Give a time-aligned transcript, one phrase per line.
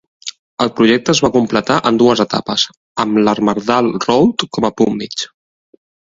[0.63, 2.63] El projecte es va completar en dues etapes,
[3.03, 5.27] amb l'Armadale Road com a punt mig.